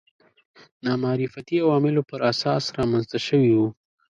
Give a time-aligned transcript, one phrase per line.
[0.85, 3.67] نامعرفتي عواملو پر اساس رامنځته شوي وو